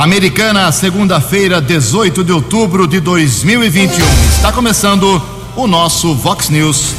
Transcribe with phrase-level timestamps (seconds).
[0.00, 4.02] Americana, segunda-feira, 18 de outubro de 2021.
[4.34, 5.22] Está começando
[5.54, 6.94] o nosso Vox News.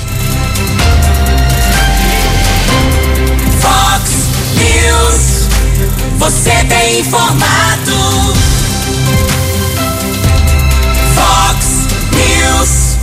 [3.59, 4.11] Vox
[4.53, 5.47] News.
[6.19, 8.35] Você tem informado.
[11.15, 12.97] Vox News.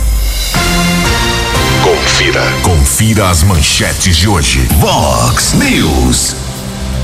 [1.83, 2.53] Confira.
[2.63, 4.65] Confira as manchetes de hoje.
[4.79, 6.48] Vox News.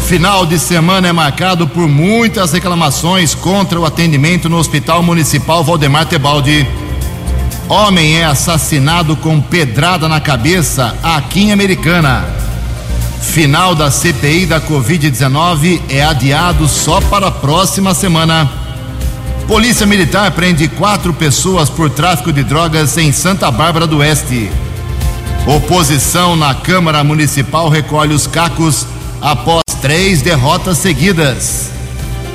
[0.05, 6.05] Final de semana é marcado por muitas reclamações contra o atendimento no Hospital Municipal Valdemar
[6.05, 6.67] Tebaldi.
[7.67, 12.23] Homem é assassinado com pedrada na cabeça aqui em Americana.
[13.19, 18.47] Final da CPI da Covid-19 é adiado só para a próxima semana.
[19.47, 24.51] Polícia Militar prende quatro pessoas por tráfico de drogas em Santa Bárbara do Oeste.
[25.47, 28.85] Oposição na Câmara Municipal recolhe os cacos
[29.19, 31.69] após três derrotas seguidas.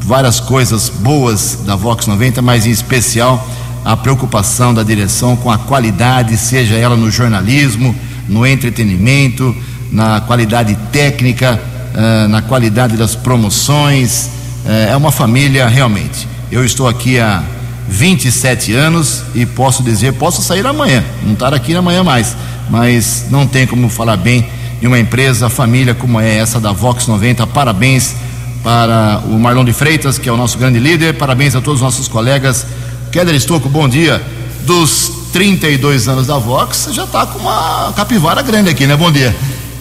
[0.01, 3.45] várias coisas boas da Vox 90, mas em especial
[3.85, 7.95] a preocupação da direção com a qualidade, seja ela no jornalismo,
[8.27, 9.55] no entretenimento,
[9.91, 11.61] na qualidade técnica,
[11.93, 14.31] uh, na qualidade das promoções.
[14.65, 16.27] Uh, é uma família realmente.
[16.51, 17.43] Eu estou aqui há
[17.87, 22.35] 27 anos e posso dizer, posso sair amanhã, não estar aqui amanhã mais,
[22.71, 24.47] mas não tem como falar bem
[24.81, 27.45] de uma empresa, família como é essa da Vox 90.
[27.47, 28.15] Parabéns
[28.63, 31.13] para o Marlon de Freitas, que é o nosso grande líder.
[31.13, 32.65] Parabéns a todos os nossos colegas
[33.15, 34.21] Keller Estocco, bom dia.
[34.65, 38.97] Dos 32 anos da Vox, já está com uma capivara grande aqui, né?
[38.97, 39.33] Bom dia.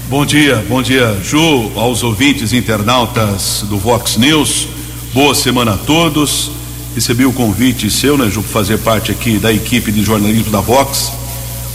[0.09, 4.69] Bom dia, bom dia, Ju, aos ouvintes internautas do Vox News.
[5.13, 6.53] Boa semana a todos.
[6.95, 10.61] Recebi o convite seu, né, Ju, para fazer parte aqui da equipe de jornalismo da
[10.61, 11.11] Vox.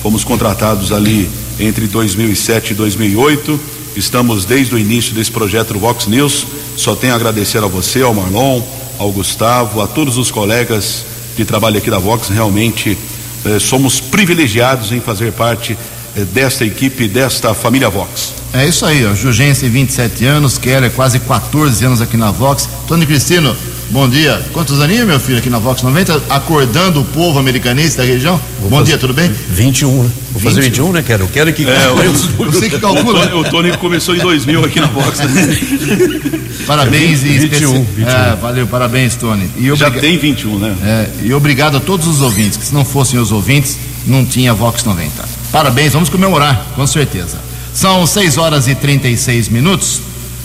[0.01, 3.59] Fomos contratados ali entre 2007 e 2008.
[3.97, 6.47] Estamos desde o início desse projeto do Vox News.
[6.77, 8.61] Só tenho a agradecer a você, ao Marlon,
[8.97, 12.97] ao Gustavo, a todos os colegas de trabalho aqui da Vox, realmente
[13.45, 15.78] eh, somos privilegiados em fazer parte
[16.16, 18.34] eh, desta equipe, desta família Vox.
[18.53, 19.13] É isso aí, ó.
[19.13, 22.68] Jugense, 27 anos, Keller, quase 14 anos aqui na Vox.
[22.88, 23.56] Tony Cristino,
[23.89, 24.41] bom dia.
[24.53, 26.23] Quantos aninhos, meu filho, aqui na Vox 90?
[26.29, 28.39] Acordando o povo americanense da região?
[28.59, 29.29] Vou bom fazer, dia, tudo bem?
[29.29, 30.09] 21, né?
[30.31, 30.44] Vou 20.
[30.44, 31.03] fazer 21, né?
[31.05, 31.67] Quero, quero que.
[31.67, 31.85] É,
[32.45, 33.25] eu, sei que calcula.
[33.25, 35.19] O Tony, o Tony começou em 2000 aqui na Vox.
[36.66, 38.07] Parabéns 20, 21, 21.
[38.07, 39.50] É, valeu, parabéns, Tony.
[39.57, 39.75] E obriga...
[39.75, 40.75] Já tem 21, né?
[40.83, 44.53] É, e obrigado a todos os ouvintes, que se não fossem os ouvintes, não tinha
[44.53, 45.11] Vox 90.
[45.51, 47.39] Parabéns, vamos comemorar, com certeza.
[47.73, 50.01] São 6 horas e 36 minutos.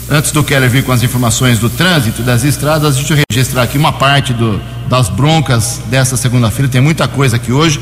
[0.07, 3.75] Antes do Keller vir com as informações do trânsito das estradas, deixa eu registrar aqui
[3.75, 6.71] uma parte do, das broncas dessa segunda-feira.
[6.71, 7.79] Tem muita coisa aqui hoje.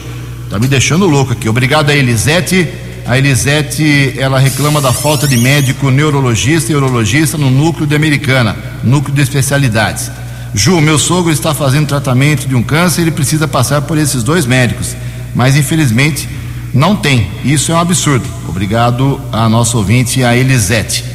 [0.50, 1.50] Tá me deixando louco aqui.
[1.50, 2.70] Obrigado a Elisete.
[3.06, 8.56] A Elisete, ela reclama da falta de médico neurologista e urologista no núcleo de Americana,
[8.82, 10.10] núcleo de especialidades.
[10.54, 14.46] Ju, meu sogro está fazendo tratamento de um câncer ele precisa passar por esses dois
[14.46, 14.96] médicos,
[15.36, 16.30] mas infelizmente
[16.74, 17.30] não tem.
[17.44, 18.26] Isso é um absurdo.
[18.48, 21.13] Obrigado a nosso ouvinte, a Elisete.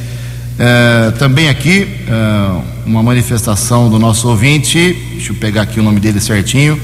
[0.58, 6.00] É, também aqui, é, uma manifestação do nosso ouvinte, deixa eu pegar aqui o nome
[6.00, 6.80] dele certinho,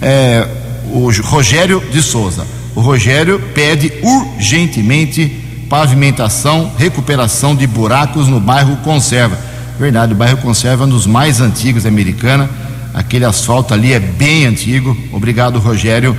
[0.00, 0.48] é,
[0.90, 2.46] o Rogério de Souza.
[2.74, 9.38] O Rogério pede urgentemente pavimentação, recuperação de buracos no bairro Conserva.
[9.78, 12.48] Verdade, o bairro Conserva é um dos mais antigos da Americana.
[12.94, 14.96] Aquele asfalto ali é bem antigo.
[15.12, 16.16] Obrigado, Rogério,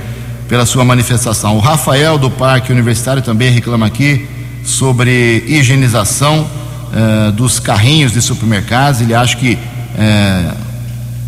[0.48, 1.56] pela sua manifestação.
[1.56, 4.28] O Rafael do Parque Universitário também reclama aqui
[4.62, 6.59] sobre higienização
[6.92, 9.00] eh, dos carrinhos de supermercados.
[9.00, 9.58] Ele acha que
[9.96, 10.54] eh,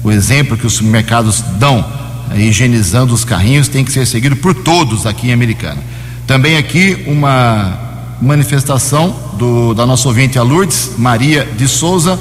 [0.03, 1.85] o exemplo que os supermercados dão
[2.33, 5.79] eh, higienizando os carrinhos tem que ser seguido por todos aqui em Americana.
[6.27, 7.79] Também aqui uma
[8.21, 12.19] manifestação do, da nossa ouvinte a Lourdes Maria de Souza.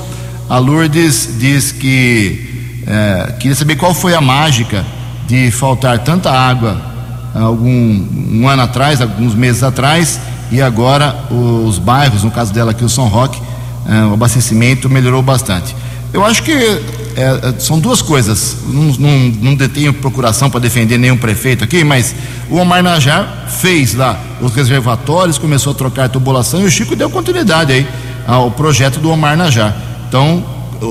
[0.50, 4.86] A Lourdes diz que eh, queria saber qual foi a mágica
[5.28, 6.92] de faltar tanta água
[7.34, 10.20] algum um ano atrás, alguns meses atrás,
[10.52, 13.42] e agora os bairros, no caso dela aqui o São Roque,
[13.88, 15.76] eh, o abastecimento melhorou bastante.
[16.14, 18.58] Eu acho que eh, são duas coisas.
[18.68, 22.14] Não, não, não detenho procuração para defender nenhum prefeito aqui, mas
[22.50, 26.96] o Omar Najar fez lá os reservatórios, começou a trocar a tubulação e o Chico
[26.96, 27.88] deu continuidade aí
[28.28, 29.76] ao projeto do Omar Najar.
[30.08, 30.44] Então,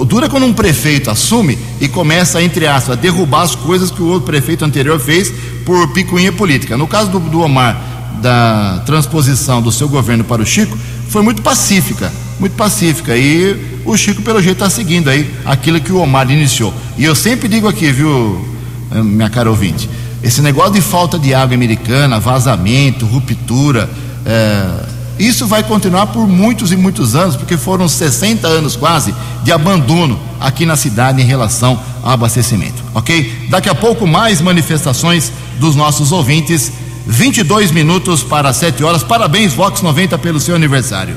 [0.07, 4.07] dura quando um prefeito assume e começa, entre aspas, a derrubar as coisas que o
[4.07, 5.31] outro prefeito anterior fez
[5.65, 6.77] por picuinha política.
[6.77, 7.90] No caso do, do Omar,
[8.21, 10.77] da transposição do seu governo para o Chico,
[11.09, 13.17] foi muito pacífica, muito pacífica.
[13.17, 16.73] E o Chico, pelo jeito, está seguindo aí aquilo que o Omar iniciou.
[16.97, 18.45] E eu sempre digo aqui, viu,
[18.93, 19.89] minha cara ouvinte,
[20.23, 23.89] esse negócio de falta de água americana, vazamento, ruptura,
[24.27, 29.53] é, isso vai continuar por muitos e muitos anos, porque foram 60 anos quase de
[29.53, 33.49] abandono aqui na cidade em relação ao abastecimento, ok?
[33.51, 36.73] Daqui a pouco mais manifestações dos nossos ouvintes.
[37.11, 39.03] 22 minutos para 7 horas.
[39.03, 41.17] Parabéns, Vox 90, pelo seu aniversário.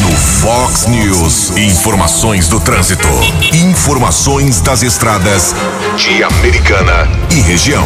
[0.00, 3.08] No Fox News, informações do trânsito.
[3.52, 5.54] Informações das estradas
[5.96, 7.84] de Americana e região.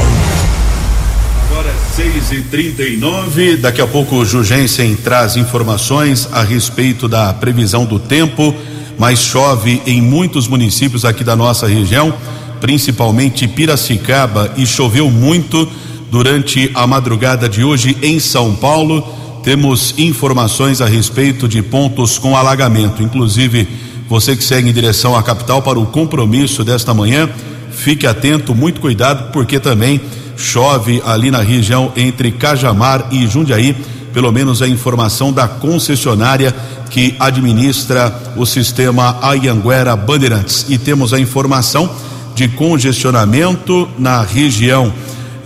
[1.50, 7.86] Agora 6 e 39 daqui a pouco o Jugensen traz informações a respeito da previsão
[7.86, 8.54] do tempo,
[8.98, 12.12] mas chove em muitos municípios aqui da nossa região,
[12.60, 15.66] principalmente Piracicaba, e choveu muito
[16.10, 19.06] durante a madrugada de hoje em São Paulo.
[19.42, 23.68] Temos informações a respeito de pontos com alagamento, inclusive
[24.08, 27.28] você que segue em direção à capital para o compromisso desta manhã,
[27.70, 30.00] fique atento, muito cuidado, porque também
[30.36, 33.74] chove ali na região entre Cajamar e Jundiaí,
[34.12, 36.54] pelo menos a informação da concessionária
[36.88, 40.66] que administra o sistema Ayanguera Bandeirantes.
[40.68, 41.90] E temos a informação
[42.34, 44.92] de congestionamento na região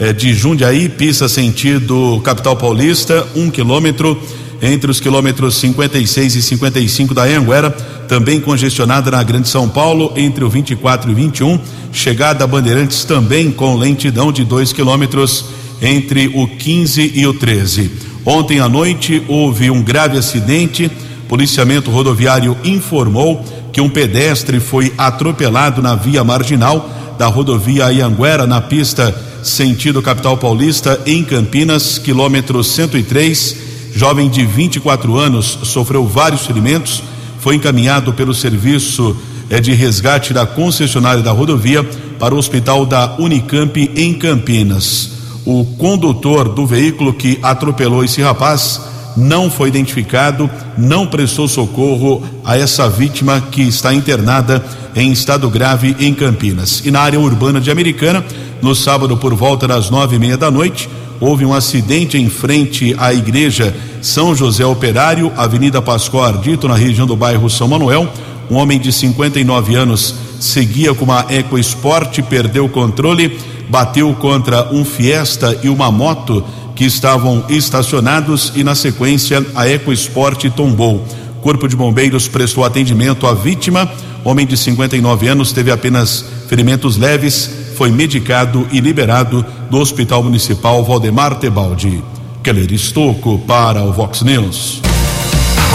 [0.00, 4.20] eh, de Jundiaí, pista sentido capital paulista, um quilômetro
[4.62, 7.70] entre os quilômetros 56 e 55 da Anguera,
[8.08, 11.58] também congestionada na Grande São Paulo, entre o 24 e 21,
[11.92, 15.44] chegada a Bandeirantes também com lentidão de 2 quilômetros
[15.80, 17.90] entre o 15 e o 13.
[18.24, 20.90] Ontem à noite houve um grave acidente,
[21.28, 23.42] policiamento rodoviário informou
[23.72, 30.36] que um pedestre foi atropelado na via marginal da rodovia Ianguera, na pista sentido capital
[30.36, 37.02] paulista, em Campinas, quilômetro 103 jovem de 24 anos, sofreu vários ferimentos,
[37.40, 39.16] foi encaminhado pelo serviço
[39.48, 41.82] eh, de resgate da concessionária da rodovia
[42.18, 45.10] para o hospital da Unicamp em Campinas.
[45.44, 48.80] O condutor do veículo que atropelou esse rapaz
[49.16, 50.48] não foi identificado,
[50.78, 54.64] não prestou socorro a essa vítima que está internada
[54.94, 56.82] em estado grave em Campinas.
[56.84, 58.24] E na área urbana de Americana,
[58.62, 60.88] no sábado por volta das nove e meia da noite,
[61.20, 67.06] houve um acidente em frente à igreja São José Operário, Avenida Pascoal Ardito, na região
[67.06, 68.08] do bairro São Manuel.
[68.50, 74.84] Um homem de 59 anos seguia com uma EcoSport, perdeu o controle, bateu contra um
[74.84, 76.42] Fiesta e uma moto
[76.74, 81.06] que estavam estacionados e na sequência a EcoSport tombou.
[81.42, 83.90] Corpo de Bombeiros prestou atendimento à vítima.
[84.24, 90.84] Homem de 59 anos teve apenas ferimentos leves, foi medicado e liberado do Hospital Municipal
[90.84, 92.04] Valdemar Tebaldi.
[92.42, 94.82] Keller Estocco para o Vox News.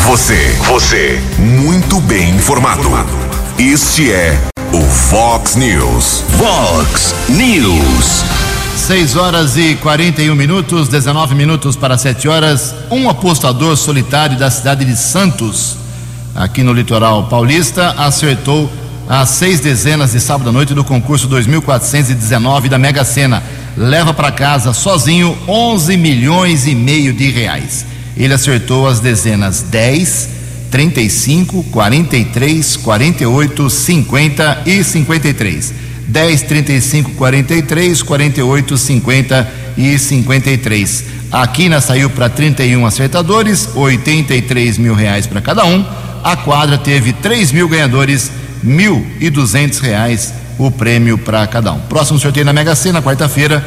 [0.05, 2.83] Você, você, muito bem informado.
[3.57, 4.39] Este é
[4.71, 6.23] o Fox News.
[6.37, 8.23] Fox News.
[8.75, 12.75] 6 horas e 41 minutos, 19 minutos para 7 horas.
[12.91, 15.75] Um apostador solitário da cidade de Santos,
[16.35, 18.69] aqui no litoral paulista, acertou
[19.07, 23.43] as seis dezenas de sábado à noite do concurso 2419 da Mega Sena.
[23.77, 27.85] Leva para casa sozinho 11 milhões e meio de reais.
[28.17, 30.29] Ele acertou as dezenas 10,
[30.71, 35.73] 35, 43, 48, 50 e 53.
[36.07, 41.03] 10, 35, 43, 48, 50 e 53.
[41.31, 45.85] A quina saiu para 31 acertadores, 83 mil reais para cada um.
[46.23, 48.31] A quadra teve 3 mil ganhadores,
[48.65, 51.79] mil e duzentos reais o prêmio para cada um.
[51.81, 53.63] Próximo sorteio na Mega Sena, quarta-feira,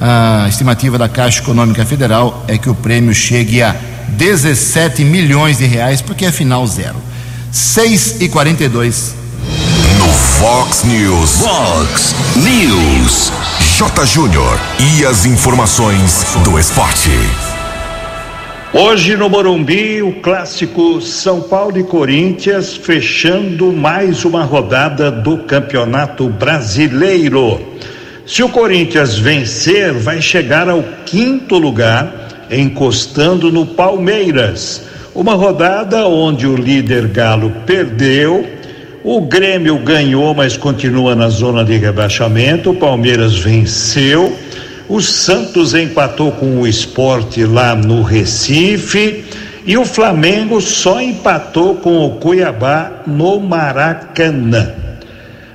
[0.00, 3.74] A estimativa da Caixa Econômica Federal é que o prêmio chegue a
[4.10, 6.96] 17 milhões de reais, porque é final zero.
[7.50, 9.14] 6 e 42
[9.98, 11.30] No Fox News.
[11.40, 13.32] Fox News.
[13.76, 14.06] J.
[14.06, 14.58] Júnior.
[14.78, 17.10] E as informações do esporte.
[18.70, 26.28] Hoje no Morumbi, o clássico São Paulo e Corinthians fechando mais uma rodada do Campeonato
[26.28, 27.58] Brasileiro.
[28.26, 34.84] Se o Corinthians vencer, vai chegar ao quinto lugar, encostando no Palmeiras.
[35.14, 38.46] Uma rodada onde o líder Galo perdeu,
[39.02, 42.72] o Grêmio ganhou, mas continua na zona de rebaixamento.
[42.72, 44.36] O Palmeiras venceu.
[44.88, 49.24] O Santos empatou com o esporte lá no Recife.
[49.66, 54.72] E o Flamengo só empatou com o Cuiabá no Maracanã.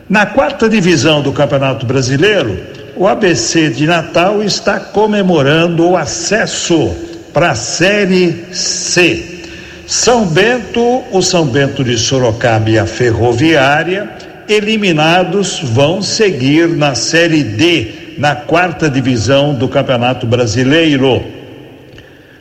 [0.08, 2.60] Na quarta divisão do Campeonato Brasileiro,
[2.96, 6.94] o ABC de Natal está comemorando o acesso
[7.34, 9.42] para a Série C.
[9.88, 14.08] São Bento, o São Bento de Sorocaba e a Ferroviária,
[14.48, 21.24] eliminados, vão seguir na Série D, na quarta divisão do Campeonato Brasileiro.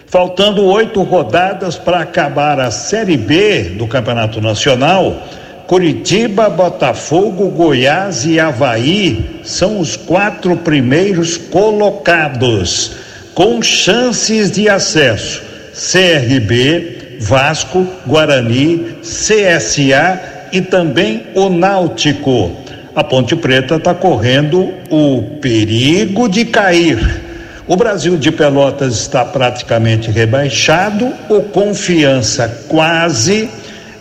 [0.07, 5.23] Faltando oito rodadas para acabar a Série B do Campeonato Nacional,
[5.67, 12.93] Curitiba, Botafogo, Goiás e Havaí são os quatro primeiros colocados,
[13.35, 15.43] com chances de acesso.
[15.73, 20.21] CRB, Vasco, Guarani, CSA
[20.53, 22.62] e também o Náutico.
[22.95, 27.23] A Ponte Preta está correndo o perigo de cair.
[27.67, 33.49] O Brasil de Pelotas está praticamente rebaixado, o Confiança quase,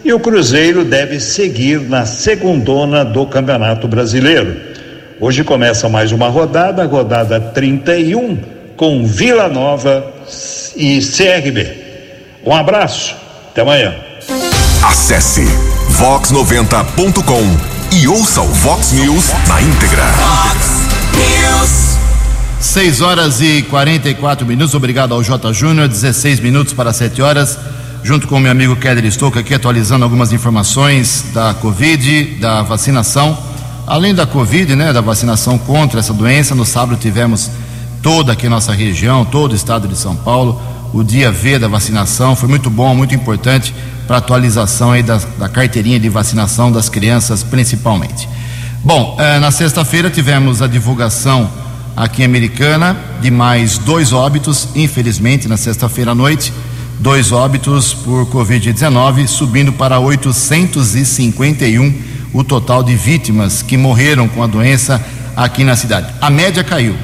[0.04, 4.58] e o Cruzeiro deve seguir na segundona do Campeonato Brasileiro.
[5.22, 8.40] Hoje começa mais uma rodada, rodada 31,
[8.76, 10.12] com Vila Nova
[10.76, 11.78] e CRB.
[12.46, 13.16] Um abraço,
[13.52, 13.96] até amanhã.
[14.84, 15.46] Acesse
[15.92, 20.04] vox90.com e ouça o Vox News na íntegra.
[20.14, 21.98] Fox News.
[22.60, 24.74] 6 horas e 44 minutos.
[24.74, 25.52] Obrigado ao J.
[25.52, 25.90] Júnior.
[25.90, 27.60] 16 minutos para 7 horas.
[28.02, 33.38] Junto com meu amigo Keller Stouca aqui atualizando algumas informações da Covid, da vacinação.
[33.86, 37.52] Além da Covid, né, da vacinação contra essa doença, no sábado tivemos
[38.02, 40.62] toda aqui nossa região, todo o estado de São Paulo,
[40.94, 42.36] o dia V da vacinação.
[42.36, 43.74] Foi muito bom, muito importante
[44.08, 48.28] para a atualização aí da, da carteirinha de vacinação das crianças, principalmente.
[48.84, 51.50] Bom, eh, na sexta-feira tivemos a divulgação
[51.96, 56.52] aqui em Americana de mais dois óbitos, infelizmente, na sexta-feira à noite,
[57.00, 61.94] dois óbitos por Covid-19, subindo para 851
[62.34, 65.04] o total de vítimas que morreram com a doença
[65.36, 66.14] aqui na cidade.
[66.20, 66.96] A média caiu,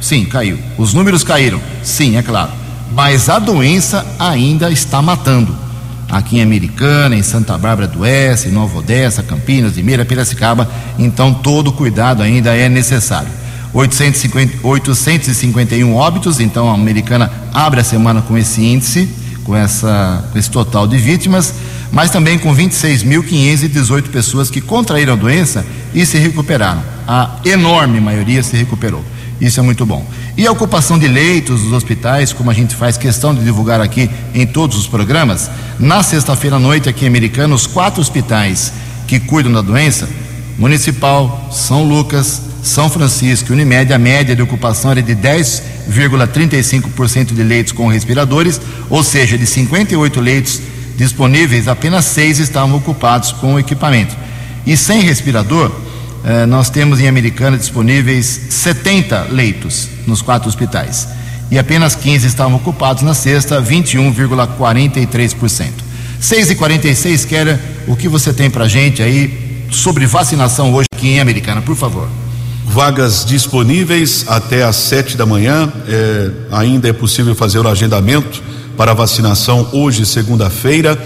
[0.00, 0.58] sim, caiu.
[0.78, 2.63] Os números caíram, sim, é claro.
[2.92, 5.56] Mas a doença ainda está matando.
[6.10, 11.34] Aqui em Americana, em Santa Bárbara do Oeste, em Nova Odessa, Campinas, Limeira, Piracicaba, então
[11.34, 13.30] todo cuidado ainda é necessário.
[13.72, 19.08] 850, 851 óbitos, então a americana abre a semana com esse índice,
[19.42, 21.52] com, essa, com esse total de vítimas,
[21.90, 26.82] mas também com 26.518 pessoas que contraíram a doença e se recuperaram.
[27.06, 29.04] A enorme maioria se recuperou.
[29.40, 30.06] Isso é muito bom.
[30.36, 34.10] E a ocupação de leitos dos hospitais, como a gente faz questão de divulgar aqui
[34.34, 38.72] em todos os programas, na sexta-feira à noite aqui em Americana, os quatro hospitais
[39.06, 40.08] que cuidam da doença,
[40.56, 47.42] Municipal, São Lucas, são Francisco e Unimed, a média de ocupação era de 10,35% de
[47.42, 50.62] leitos com respiradores, ou seja, de 58 leitos
[50.96, 54.16] disponíveis, apenas seis estavam ocupados com o equipamento.
[54.64, 55.72] E sem respirador,
[56.24, 61.08] eh, nós temos em Americana disponíveis 70 leitos nos quatro hospitais.
[61.50, 65.70] E apenas 15 estavam ocupados na sexta, 21,43%.
[66.18, 71.08] 6 e 46 Keller, o que você tem pra gente aí sobre vacinação hoje aqui
[71.08, 72.08] em Americana, por favor?
[72.64, 75.70] Vagas disponíveis até às sete da manhã.
[75.86, 78.42] É, ainda é possível fazer o agendamento
[78.76, 80.98] para vacinação hoje, segunda-feira.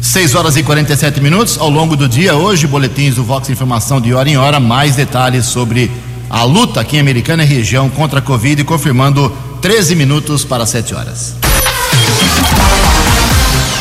[0.00, 1.56] 6 horas e 47 minutos.
[1.58, 5.46] Ao longo do dia, hoje, boletins do Vox Informação de hora em hora, mais detalhes
[5.46, 5.88] sobre
[6.28, 10.94] a luta aqui em Americana e região contra a Covid, confirmando 13 minutos para 7
[10.94, 11.36] horas.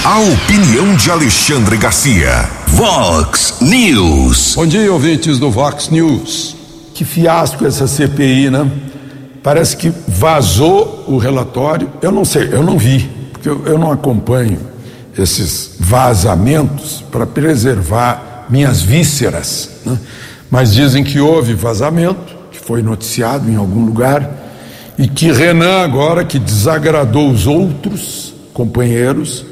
[0.03, 2.47] A opinião de Alexandre Garcia.
[2.67, 4.53] Vox News.
[4.55, 6.55] Bom dia, ouvintes do Vox News.
[6.93, 8.69] Que fiasco essa CPI, né?
[9.43, 11.89] Parece que vazou o relatório.
[12.01, 14.59] Eu não sei, eu não vi, porque eu, eu não acompanho
[15.17, 19.69] esses vazamentos para preservar minhas vísceras.
[19.85, 19.97] Né?
[20.49, 24.29] Mas dizem que houve vazamento, que foi noticiado em algum lugar,
[24.97, 29.45] e que Renan, agora que desagradou os outros companheiros,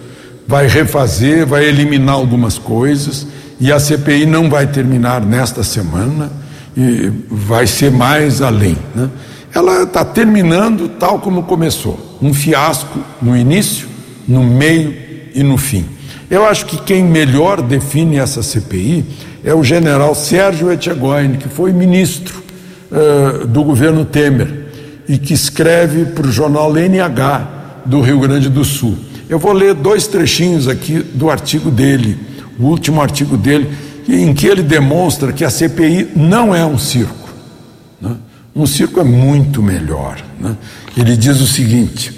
[0.48, 3.26] vai refazer, vai eliminar algumas coisas,
[3.60, 6.32] e a CPI não vai terminar nesta semana,
[6.78, 8.78] e vai ser mais além.
[8.94, 9.10] Né?
[9.54, 13.88] Ela está terminando tal como começou: um fiasco no início,
[14.28, 14.96] no meio
[15.34, 15.86] e no fim.
[16.30, 19.04] Eu acho que quem melhor define essa CPI
[19.44, 22.44] é o general Sérgio Etchegóin, que foi ministro
[22.92, 24.68] uh, do governo Temer
[25.08, 27.48] e que escreve para o jornal NH
[27.86, 28.96] do Rio Grande do Sul.
[29.28, 32.20] Eu vou ler dois trechinhos aqui do artigo dele,
[32.60, 33.70] o último artigo dele,
[34.08, 37.19] em que ele demonstra que a CPI não é um circo.
[38.60, 40.22] Um circo é muito melhor.
[40.38, 40.58] Né?
[40.98, 42.10] Ele diz o seguinte: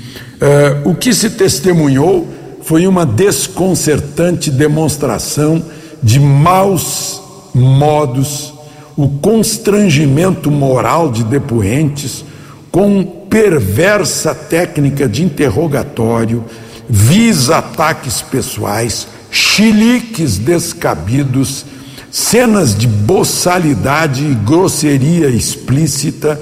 [0.41, 2.27] uh, o que se testemunhou
[2.63, 5.63] foi uma desconcertante demonstração
[6.01, 7.21] de maus
[7.53, 8.55] modos,
[8.97, 12.25] o constrangimento moral de depoentes,
[12.71, 16.43] com perversa técnica de interrogatório,
[16.89, 21.65] vis ataques pessoais, chiliques descabidos,
[22.11, 26.39] cenas de boçalidade e grosseria explícita,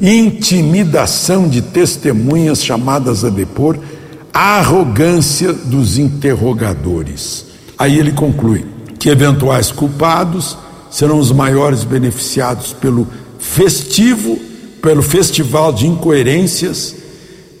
[0.00, 3.78] intimidação de testemunhas chamadas a depor,
[4.34, 7.46] arrogância dos interrogadores.
[7.78, 8.66] Aí ele conclui
[8.98, 10.58] que eventuais culpados
[10.90, 13.06] serão os maiores beneficiados pelo
[13.38, 14.38] festivo,
[14.82, 16.96] pelo festival de incoerências,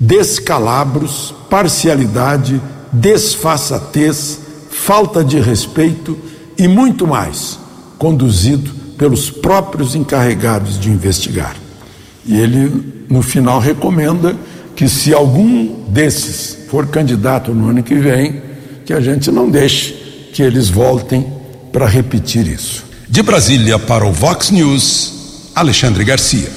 [0.00, 2.60] descalabros, parcialidade,
[2.92, 7.58] desfaçatez, falta de respeito e muito mais,
[7.98, 11.56] conduzido pelos próprios encarregados de investigar.
[12.24, 14.36] E ele, no final, recomenda
[14.76, 18.42] que, se algum desses for candidato no ano que vem,
[18.84, 19.92] que a gente não deixe
[20.32, 21.26] que eles voltem
[21.72, 22.84] para repetir isso.
[23.08, 26.50] De Brasília para o Vox News, Alexandre Garcia.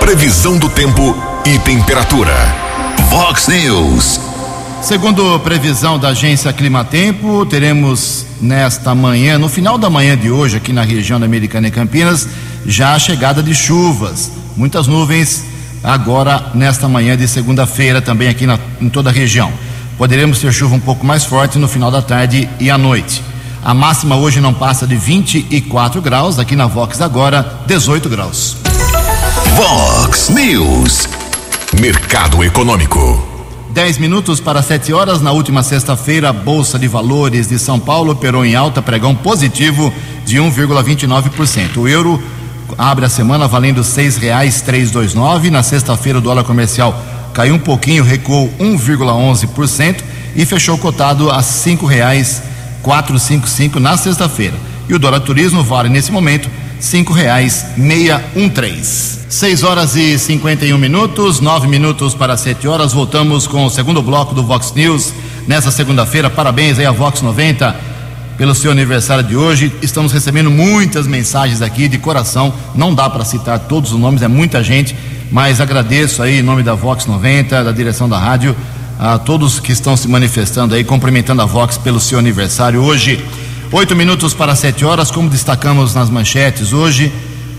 [0.00, 1.14] Previsão do tempo
[1.46, 2.34] e temperatura.
[3.10, 4.27] Vox News.
[4.82, 10.72] Segundo previsão da agência Climatempo, teremos nesta manhã, no final da manhã de hoje, aqui
[10.72, 12.28] na região da Americana e Campinas,
[12.64, 14.32] já a chegada de chuvas.
[14.56, 15.44] Muitas nuvens
[15.82, 19.52] agora nesta manhã de segunda-feira, também aqui na, em toda a região.
[19.98, 23.22] Poderemos ter chuva um pouco mais forte no final da tarde e à noite.
[23.62, 28.56] A máxima hoje não passa de 24 graus, aqui na Vox agora, 18 graus.
[29.56, 31.08] Vox News.
[31.78, 33.27] Mercado Econômico.
[33.78, 35.22] 10 minutos para 7 horas.
[35.22, 39.94] Na última sexta-feira, a Bolsa de Valores de São Paulo operou em alta, pregão positivo
[40.26, 41.76] de 1,29%.
[41.76, 42.20] O euro
[42.76, 43.84] abre a semana valendo
[44.90, 45.48] dois nove.
[45.48, 47.00] Na sexta-feira o dólar comercial
[47.32, 50.02] caiu um pouquinho, recuou 1,11%
[50.34, 51.86] e fechou cotado a cinco
[53.46, 54.56] cinco na sexta-feira.
[54.88, 59.26] E o dólar turismo vale nesse momento cinco reais meia um três.
[59.28, 62.92] Seis horas e 51 minutos, nove minutos para sete horas.
[62.92, 65.12] Voltamos com o segundo bloco do Vox News
[65.46, 66.30] nessa segunda-feira.
[66.30, 67.76] Parabéns aí a Vox 90
[68.38, 69.72] pelo seu aniversário de hoje.
[69.82, 72.54] Estamos recebendo muitas mensagens aqui de coração.
[72.74, 74.96] Não dá para citar todos os nomes, é muita gente,
[75.30, 78.56] mas agradeço aí em nome da Vox 90, da direção da rádio,
[78.98, 83.22] a todos que estão se manifestando aí, cumprimentando a Vox pelo seu aniversário hoje.
[83.70, 87.12] Oito minutos para sete horas, como destacamos nas manchetes hoje.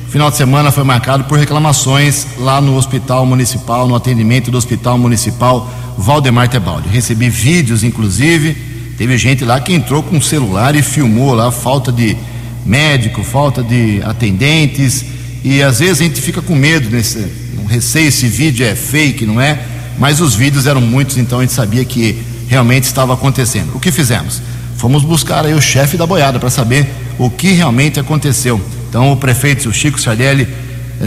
[0.10, 4.98] Final de semana foi marcado por reclamações lá no Hospital Municipal, no atendimento do Hospital
[4.98, 6.90] Municipal Valdemar Tebaldi.
[6.90, 8.58] Recebi vídeos, inclusive,
[8.98, 12.18] teve gente lá que entrou com o celular e filmou lá falta de
[12.66, 15.06] médico, falta de atendentes,
[15.44, 17.24] e às vezes a gente fica com medo, nesse,
[17.68, 19.60] receio, esse vídeo é fake, não é?
[20.00, 23.76] Mas os vídeos eram muitos, então a gente sabia que realmente estava acontecendo.
[23.76, 24.42] O que fizemos?
[24.80, 26.88] Fomos buscar aí o chefe da boiada para saber
[27.18, 28.62] o que realmente aconteceu.
[28.88, 30.48] Então o prefeito Chico Sardelli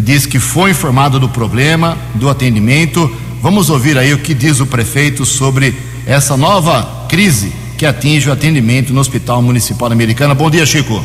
[0.03, 3.11] disse que foi informado do problema, do atendimento.
[3.41, 5.75] Vamos ouvir aí o que diz o prefeito sobre
[6.07, 10.35] essa nova crise que atinge o atendimento no Hospital Municipal Americana.
[10.35, 11.03] Bom dia, Chico.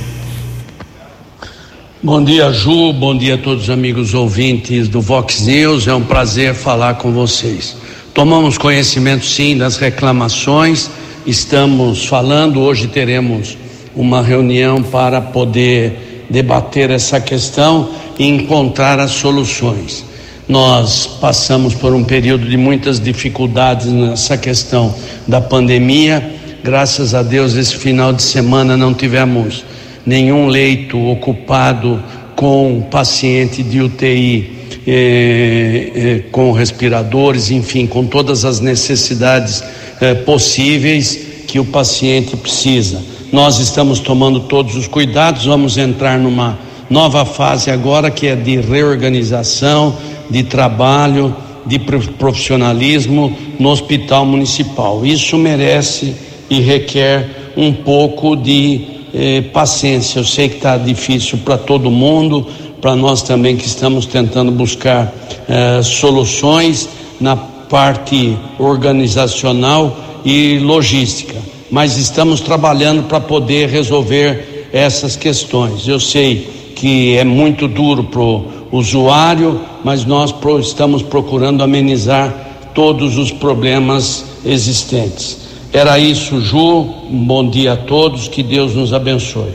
[2.04, 2.92] Bom dia, Ju.
[2.92, 5.88] Bom dia a todos os amigos ouvintes do Vox News.
[5.88, 7.78] É um prazer falar com vocês.
[8.14, 10.92] Tomamos conhecimento, sim, das reclamações
[11.28, 12.62] estamos falando.
[12.62, 13.58] Hoje teremos
[13.94, 20.06] uma reunião para poder debater essa questão e encontrar as soluções.
[20.48, 24.96] Nós passamos por um período de muitas dificuldades nessa questão
[25.28, 26.36] da pandemia.
[26.64, 29.66] Graças a Deus, esse final de semana não tivemos
[30.06, 32.02] nenhum leito ocupado
[32.38, 34.52] com paciente de UTI
[34.86, 39.64] eh, eh, com respiradores, enfim, com todas as necessidades
[40.00, 43.04] eh, possíveis que o paciente precisa.
[43.32, 46.60] Nós estamos tomando todos os cuidados, vamos entrar numa
[46.92, 49.98] nova fase agora que é de reorganização,
[50.30, 55.04] de trabalho, de profissionalismo no hospital municipal.
[55.04, 56.14] Isso merece
[56.52, 60.20] e requer um pouco de eh, paciência.
[60.20, 62.46] Eu sei que está difícil para todo mundo,
[62.80, 65.12] para nós também que estamos tentando buscar
[65.50, 66.88] eh, soluções
[67.20, 71.36] na parte organizacional e logística,
[71.72, 75.88] mas estamos trabalhando para poder resolver essas questões.
[75.88, 83.18] Eu sei que é muito duro para o usuário, mas nós estamos procurando amenizar todos
[83.18, 85.47] os problemas existentes.
[85.72, 86.86] Era isso, Ju.
[87.10, 89.52] Bom dia a todos, que Deus nos abençoe.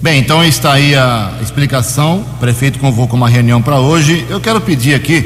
[0.00, 2.24] Bem, então está aí a explicação.
[2.34, 4.24] O prefeito convocou uma reunião para hoje.
[4.28, 5.22] Eu quero pedir aqui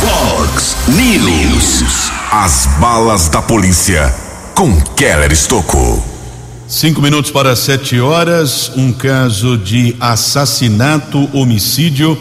[0.00, 2.10] Fox News.
[2.32, 4.10] As balas da polícia
[4.54, 6.02] com Keller Estocou.
[6.66, 8.72] Cinco minutos para sete horas.
[8.74, 12.18] Um caso de assassinato, homicídio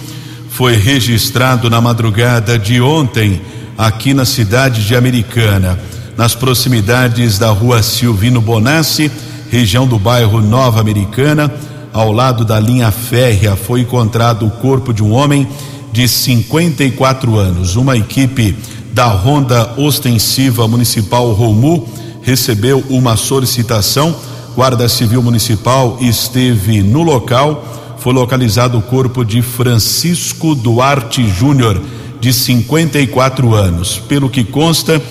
[0.53, 3.41] foi registrado na madrugada de ontem
[3.75, 5.79] aqui na cidade de Americana
[6.15, 9.11] nas proximidades da rua Silvino Bonassi,
[9.49, 11.51] região do bairro Nova Americana,
[11.91, 15.47] ao lado da linha férrea, foi encontrado o corpo de um homem
[15.91, 17.75] de 54 anos.
[17.75, 18.55] Uma equipe
[18.91, 21.89] da Ronda Ostensiva Municipal Romu
[22.21, 24.15] recebeu uma solicitação.
[24.55, 27.82] Guarda Civil Municipal esteve no local.
[28.03, 31.81] Foi localizado o corpo de Francisco Duarte Júnior,
[32.19, 33.97] de 54 anos.
[33.97, 35.01] Pelo que consta,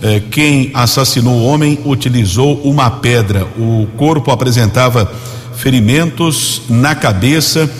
[0.00, 3.46] eh, quem assassinou o homem utilizou uma pedra.
[3.58, 5.12] O corpo apresentava
[5.56, 7.70] ferimentos na cabeça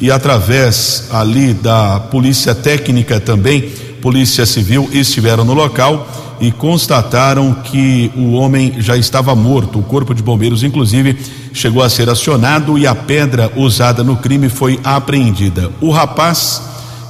[0.00, 3.70] e através ali da polícia técnica também,
[4.02, 6.04] polícia civil estiveram no local
[6.40, 9.78] e constataram que o homem já estava morto.
[9.78, 11.16] O corpo de bombeiros, inclusive,
[11.56, 15.70] chegou a ser acionado e a pedra usada no crime foi apreendida.
[15.80, 16.62] O rapaz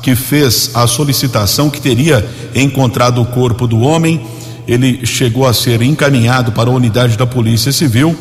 [0.02, 4.24] que fez a solicitação que teria encontrado o corpo do homem
[4.66, 8.16] ele chegou a ser encaminhado para a unidade da Polícia Civil.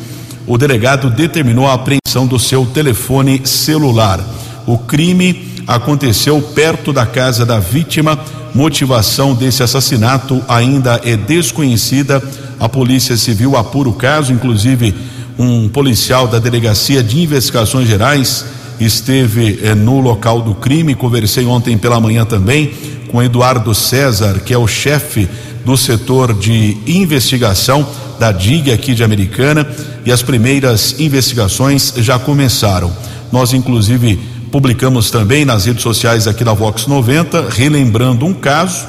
[0.46, 4.20] O delegado determinou a apreensão do seu telefone celular.
[4.64, 8.18] O crime aconteceu perto da casa da vítima.
[8.54, 12.22] Motivação desse assassinato ainda é desconhecida.
[12.60, 14.94] A Polícia Civil apura o caso, inclusive
[15.38, 18.44] um policial da Delegacia de Investigações Gerais
[18.80, 20.94] esteve eh, no local do crime.
[20.94, 22.72] Conversei ontem pela manhã também
[23.10, 25.28] com Eduardo César, que é o chefe
[25.64, 27.86] do setor de investigação
[28.18, 29.66] da DIG aqui de Americana
[30.04, 32.92] e as primeiras investigações já começaram.
[33.32, 34.18] Nós, inclusive,
[34.50, 38.86] publicamos também nas redes sociais aqui da Vox 90, relembrando um caso,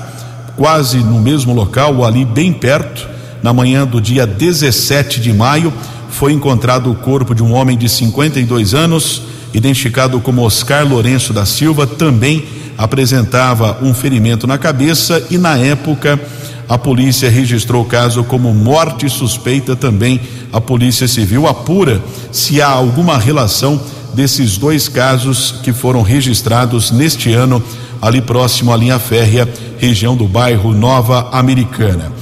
[0.56, 3.08] quase no mesmo local, ali bem perto,
[3.42, 5.74] na manhã do dia 17 de maio,
[6.18, 9.22] foi encontrado o corpo de um homem de 52 anos,
[9.54, 12.44] identificado como Oscar Lourenço da Silva, também
[12.76, 16.20] apresentava um ferimento na cabeça e, na época,
[16.68, 20.20] a polícia registrou o caso como morte suspeita também.
[20.52, 22.02] A Polícia Civil apura
[22.32, 23.80] se há alguma relação
[24.16, 27.62] desses dois casos que foram registrados neste ano
[28.02, 32.17] ali próximo à linha férrea, região do bairro Nova Americana.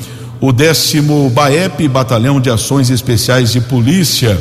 [0.46, 4.40] O décimo BAEP, Batalhão de Ações Especiais de Polícia,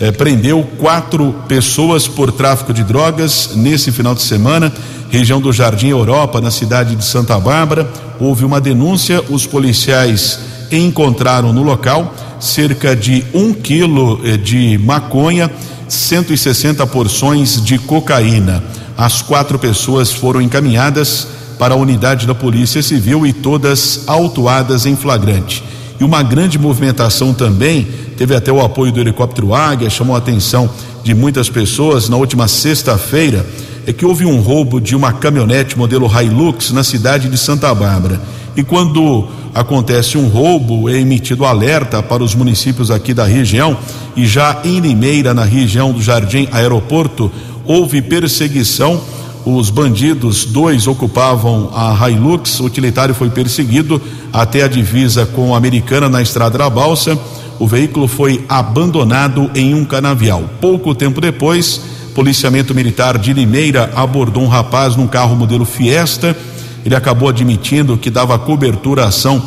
[0.00, 4.72] eh, prendeu quatro pessoas por tráfico de drogas nesse final de semana
[5.10, 7.86] região do Jardim Europa, na cidade de Santa Bárbara.
[8.18, 10.38] Houve uma denúncia, os policiais
[10.70, 15.50] encontraram no local cerca de um quilo eh, de maconha,
[15.86, 18.64] 160 porções de cocaína.
[18.96, 24.96] As quatro pessoas foram encaminhadas para a unidade da Polícia Civil e todas autuadas em
[24.96, 25.62] flagrante.
[26.00, 30.68] E uma grande movimentação também, teve até o apoio do helicóptero Águia, chamou a atenção
[31.04, 33.46] de muitas pessoas na última sexta-feira,
[33.86, 38.20] é que houve um roubo de uma caminhonete modelo Hilux na cidade de Santa Bárbara.
[38.56, 43.78] E quando acontece um roubo, é emitido alerta para os municípios aqui da região
[44.16, 47.30] e já em Limeira, na região do Jardim Aeroporto,
[47.64, 49.00] houve perseguição
[49.44, 54.00] os bandidos, dois ocupavam a Hilux, o utilitário foi perseguido
[54.32, 57.18] até a divisa com a americana na estrada da Balsa.
[57.58, 60.44] O veículo foi abandonado em um canavial.
[60.60, 61.80] Pouco tempo depois,
[62.14, 66.36] policiamento militar de Limeira abordou um rapaz num carro modelo Fiesta.
[66.84, 69.42] Ele acabou admitindo que dava cobertura à ação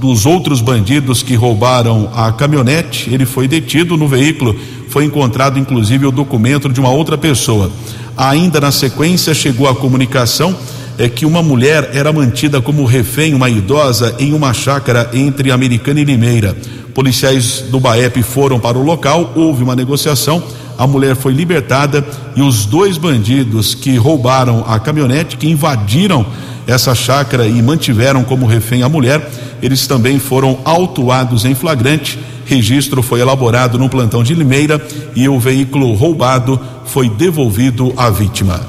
[0.00, 3.12] dos outros bandidos que roubaram a caminhonete.
[3.12, 4.56] Ele foi detido no veículo,
[4.88, 7.70] foi encontrado inclusive o documento de uma outra pessoa.
[8.16, 10.56] Ainda na sequência, chegou a comunicação
[10.98, 16.00] é que uma mulher era mantida como refém, uma idosa, em uma chácara entre Americana
[16.00, 16.56] e Limeira.
[16.94, 20.42] Policiais do BAEP foram para o local, houve uma negociação,
[20.78, 26.24] a mulher foi libertada e os dois bandidos que roubaram a caminhonete, que invadiram
[26.66, 29.30] essa chácara e mantiveram como refém a mulher,
[29.62, 32.18] eles também foram autuados em flagrante.
[32.46, 34.80] Registro foi elaborado no plantão de Limeira
[35.16, 38.60] e o veículo roubado foi devolvido à vítima.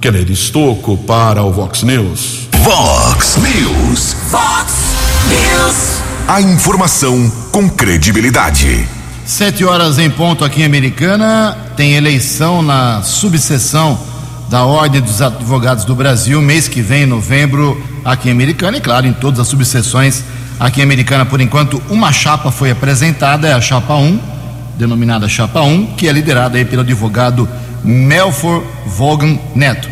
[0.00, 2.48] Keller Estocco para o Vox News.
[2.62, 4.16] Vox News.
[4.30, 4.72] Vox
[5.28, 6.02] News.
[6.28, 8.86] A informação com credibilidade.
[9.24, 11.56] Sete horas em ponto aqui em Americana.
[11.74, 13.98] Tem eleição na subseção
[14.50, 18.76] da Ordem dos Advogados do Brasil, mês que vem, em novembro, aqui em Americana.
[18.76, 20.22] E claro, em todas as subseções
[20.62, 24.18] aqui em Americana, por enquanto, uma chapa foi apresentada, é a chapa 1,
[24.78, 27.48] denominada chapa 1, que é liderada aí pelo advogado
[27.82, 29.90] Melfor Vogan Neto.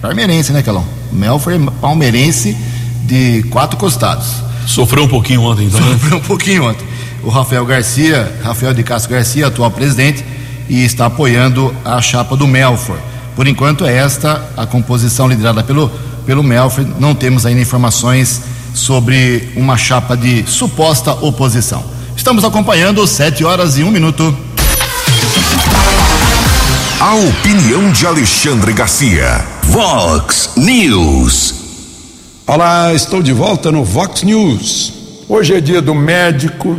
[0.00, 0.86] Palmeirense, né, Calão?
[1.10, 2.56] Melfor é palmeirense
[3.02, 4.36] de quatro costados.
[4.64, 5.80] Sofreu um pouquinho ontem, então.
[5.80, 5.86] né?
[5.98, 6.86] Sofreu um pouquinho ontem.
[7.24, 10.24] O Rafael Garcia, Rafael de Castro Garcia, atual presidente,
[10.68, 12.96] e está apoiando a chapa do Melfor.
[13.34, 15.90] Por enquanto é esta a composição liderada pelo,
[16.24, 16.86] pelo Melfor.
[17.00, 21.84] Não temos ainda informações sobre uma chapa de suposta oposição.
[22.16, 24.36] Estamos acompanhando sete horas e um minuto.
[27.00, 29.44] A opinião de Alexandre Garcia.
[29.64, 31.54] Vox News.
[32.46, 34.92] Olá, estou de volta no Vox News.
[35.28, 36.78] Hoje é dia do médico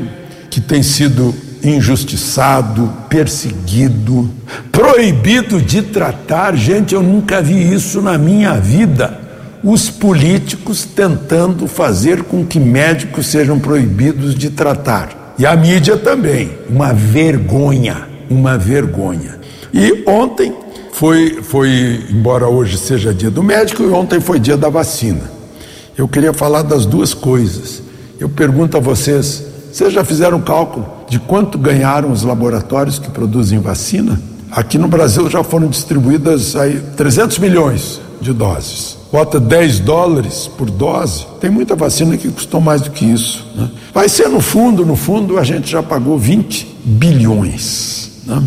[0.49, 4.29] que tem sido injustiçado, perseguido,
[4.71, 6.55] proibido de tratar.
[6.55, 9.22] Gente, eu nunca vi isso na minha vida.
[9.63, 15.35] Os políticos tentando fazer com que médicos sejam proibidos de tratar.
[15.39, 16.51] E a mídia também.
[16.69, 19.39] Uma vergonha, uma vergonha.
[19.73, 20.53] E ontem
[20.91, 25.31] foi, foi, embora hoje seja dia do médico, e ontem foi dia da vacina.
[25.97, 27.81] Eu queria falar das duas coisas.
[28.19, 33.59] Eu pergunto a vocês: vocês já fizeram cálculo de quanto ganharam os laboratórios que produzem
[33.59, 34.19] vacina?
[34.51, 39.02] Aqui no Brasil já foram distribuídas aí 300 milhões de doses.
[39.13, 41.27] Bota 10 dólares por dose.
[41.39, 43.45] Tem muita vacina que custou mais do que isso.
[43.55, 43.69] Né?
[43.93, 48.09] Vai ser no fundo, no fundo, a gente já pagou 20 bilhões.
[48.25, 48.43] Né?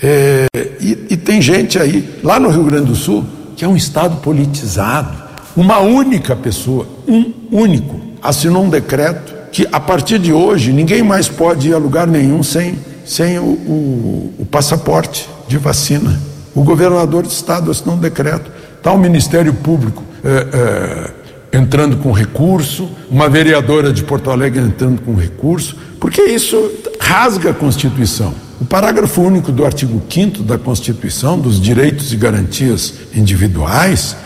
[0.00, 0.46] É,
[0.80, 3.24] e, e tem gente aí, lá no Rio Grande do Sul,
[3.56, 5.18] que é um estado politizado.
[5.56, 11.28] Uma única pessoa, um único, assinou um decreto que a partir de hoje ninguém mais
[11.28, 16.20] pode ir a lugar nenhum sem, sem o, o, o passaporte de vacina.
[16.54, 18.57] O governador do estado assinou um decreto.
[18.78, 21.10] Está o Ministério Público é,
[21.52, 27.50] é, entrando com recurso, uma vereadora de Porto Alegre entrando com recurso, porque isso rasga
[27.50, 28.34] a Constituição.
[28.60, 34.16] O parágrafo único do artigo 5 da Constituição, dos direitos e garantias individuais,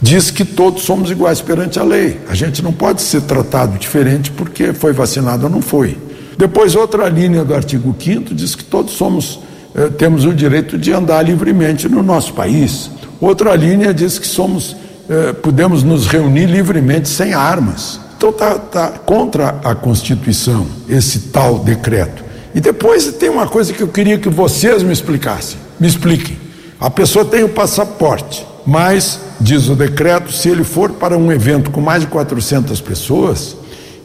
[0.00, 2.20] diz que todos somos iguais perante a lei.
[2.28, 5.96] A gente não pode ser tratado diferente porque foi vacinado ou não foi.
[6.36, 9.40] Depois, outra linha do artigo 5 diz que todos somos,
[9.74, 12.90] eh, temos o direito de andar livremente no nosso país.
[13.20, 14.76] Outra linha diz que somos,
[15.08, 18.00] eh, podemos nos reunir livremente sem armas.
[18.16, 22.24] Então está tá contra a Constituição esse tal decreto.
[22.54, 25.58] E depois tem uma coisa que eu queria que vocês me explicassem.
[25.78, 26.36] Me expliquem.
[26.80, 31.70] A pessoa tem o passaporte, mas, diz o decreto, se ele for para um evento
[31.70, 33.56] com mais de 400 pessoas,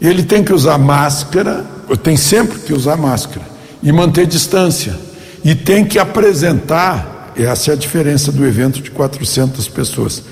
[0.02, 1.66] ele tem que usar máscara,
[2.04, 3.46] tem sempre que usar máscara,
[3.82, 5.05] e manter distância.
[5.46, 10.24] E tem que apresentar, essa é a diferença do evento de 400 pessoas,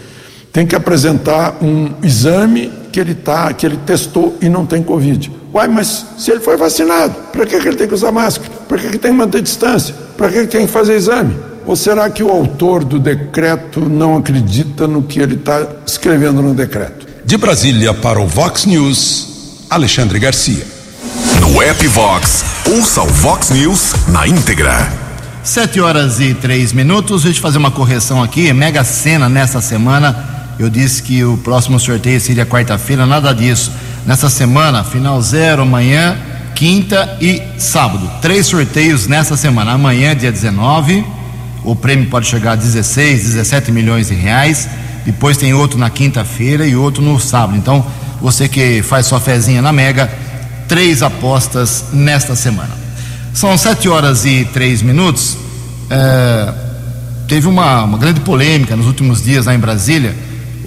[0.52, 5.32] tem que apresentar um exame que ele, tá, que ele testou e não tem Covid.
[5.54, 8.50] Uai, mas se ele foi vacinado, para que, que ele tem que usar máscara?
[8.68, 9.94] Para que, que tem que manter distância?
[10.18, 11.38] Para que, que tem que fazer exame?
[11.64, 16.56] Ou será que o autor do decreto não acredita no que ele está escrevendo no
[16.56, 17.06] decreto?
[17.24, 20.66] De Brasília para o Vox News, Alexandre Garcia.
[21.40, 25.03] No app Vox, ouça o Vox News na íntegra.
[25.44, 27.24] Sete horas e três minutos.
[27.24, 28.54] Deixa eu fazer uma correção aqui.
[28.54, 30.16] Mega Sena nessa semana.
[30.58, 33.70] Eu disse que o próximo sorteio seria quarta-feira, nada disso.
[34.06, 36.16] Nessa semana, final zero amanhã,
[36.56, 38.10] quinta e sábado.
[38.22, 39.74] Três sorteios nessa semana.
[39.74, 41.04] Amanhã, dia 19,
[41.62, 44.70] o prêmio pode chegar a 16, 17 milhões de reais.
[45.06, 47.58] Depois tem outro na quinta-feira e outro no sábado.
[47.58, 47.86] Então,
[48.22, 50.10] você que faz sua fezinha na Mega,
[50.70, 52.83] três apostas nesta semana.
[53.34, 55.36] São sete horas e três minutos.
[55.90, 56.54] É,
[57.28, 60.16] teve uma, uma grande polêmica nos últimos dias lá em Brasília.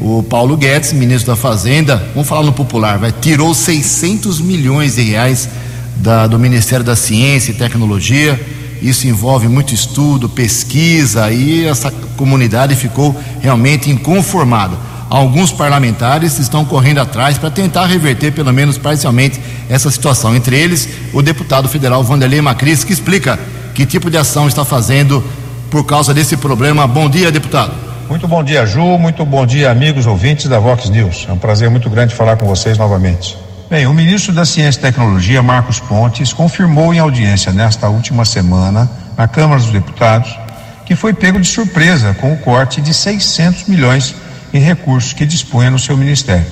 [0.00, 5.02] O Paulo Guedes, ministro da Fazenda, vamos falar no popular, vai, tirou 600 milhões de
[5.02, 5.48] reais
[5.96, 8.38] da, do Ministério da Ciência e Tecnologia.
[8.83, 14.76] Isso envolve muito estudo, pesquisa, e essa comunidade ficou realmente inconformada.
[15.08, 20.34] Alguns parlamentares estão correndo atrás para tentar reverter, pelo menos parcialmente, essa situação.
[20.34, 23.38] Entre eles, o deputado federal Vanderlei Macris, que explica
[23.72, 25.22] que tipo de ação está fazendo
[25.70, 26.86] por causa desse problema.
[26.86, 27.72] Bom dia, deputado.
[28.08, 28.98] Muito bom dia, Ju.
[28.98, 31.26] Muito bom dia, amigos ouvintes da Vox News.
[31.28, 33.36] É um prazer muito grande falar com vocês novamente.
[33.70, 38.90] Bem, o ministro da Ciência e Tecnologia, Marcos Pontes, confirmou em audiência nesta última semana,
[39.16, 40.36] na Câmara dos Deputados,
[40.84, 44.14] que foi pego de surpresa com o corte de 600 milhões
[44.52, 46.46] em recursos que dispunha no seu ministério.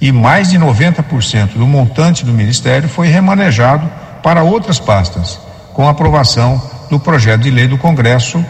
[0.00, 3.90] E mais de 90% do montante do ministério foi remanejado
[4.22, 5.38] para outras pastas,
[5.72, 6.60] com aprovação
[6.90, 8.44] do projeto de lei do Congresso,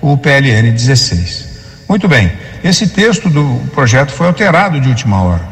[0.00, 1.48] o PLN 16.
[1.88, 2.30] Muito bem,
[2.62, 5.48] esse texto do projeto foi alterado de última hora.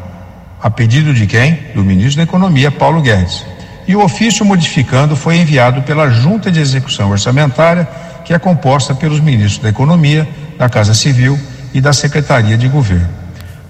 [0.61, 1.59] A pedido de quem?
[1.73, 3.45] Do ministro da Economia, Paulo Guedes.
[3.87, 7.87] E o ofício modificando foi enviado pela Junta de Execução Orçamentária,
[8.23, 11.39] que é composta pelos ministros da Economia, da Casa Civil
[11.73, 13.09] e da Secretaria de Governo.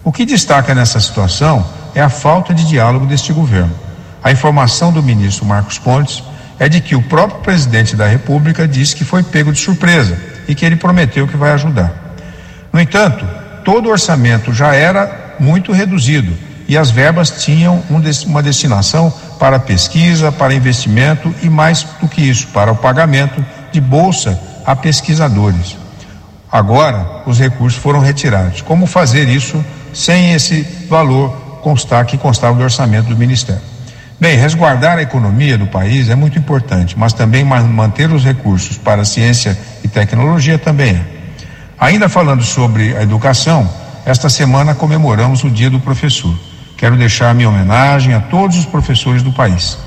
[0.04, 3.74] O que destaca nessa situação é a falta de diálogo deste governo.
[4.24, 6.24] A informação do ministro Marcos Pontes
[6.60, 10.54] é de que o próprio presidente da República disse que foi pego de surpresa e
[10.54, 11.94] que ele prometeu que vai ajudar.
[12.72, 13.26] No entanto,
[13.64, 16.36] todo o orçamento já era muito reduzido
[16.68, 17.84] e as verbas tinham
[18.26, 23.82] uma destinação para pesquisa, para investimento e, mais do que isso, para o pagamento de
[23.82, 25.76] bolsa a pesquisadores.
[26.52, 28.62] Agora, os recursos foram retirados.
[28.62, 31.30] Como fazer isso sem esse valor
[31.62, 33.62] constar que constava do orçamento do Ministério?
[34.20, 39.06] Bem, resguardar a economia do país é muito importante, mas também manter os recursos para
[39.06, 41.02] ciência e tecnologia também é.
[41.80, 43.70] Ainda falando sobre a educação,
[44.06, 46.38] esta semana comemoramos o Dia do Professor.
[46.76, 49.78] Quero deixar minha homenagem a todos os professores do país.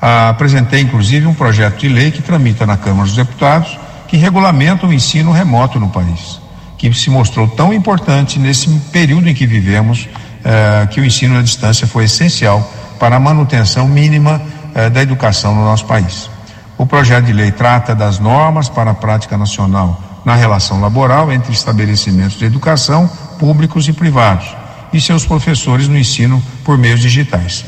[0.00, 4.86] Ah, apresentei inclusive um projeto de lei que tramita na Câmara dos Deputados que regulamenta
[4.86, 6.40] o ensino remoto no país,
[6.78, 10.08] que se mostrou tão importante nesse período em que vivemos,
[10.42, 12.66] eh, que o ensino à distância foi essencial
[12.98, 14.40] para a manutenção mínima
[14.74, 16.30] eh, da educação no nosso país.
[16.78, 21.52] O projeto de lei trata das normas para a prática nacional na relação laboral entre
[21.52, 24.56] estabelecimentos de educação públicos e privados
[24.92, 27.64] e seus professores no ensino por meios digitais.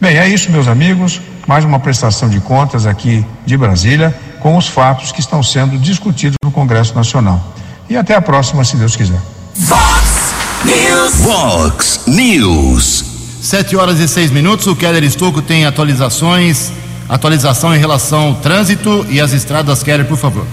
[0.00, 1.20] Bem, é isso, meus amigos.
[1.46, 6.36] Mais uma prestação de contas aqui de Brasília com os fatos que estão sendo discutidos
[6.42, 7.40] no Congresso Nacional.
[7.88, 9.20] E até a próxima, se Deus quiser.
[9.54, 11.14] Fox News.
[11.16, 13.04] Vox News.
[13.42, 14.66] Sete horas e seis minutos.
[14.66, 16.70] O Keller Estocco tem atualizações.
[17.08, 19.82] Atualização em relação ao trânsito e as estradas.
[19.82, 20.46] Keller, por favor.